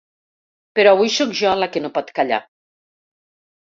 Però 0.79 0.95
avui 0.95 1.13
sóc 1.19 1.37
jo 1.43 1.53
la 1.61 1.71
que 1.77 1.87
no 1.87 1.95
pot 2.01 2.13
callar. 2.19 2.45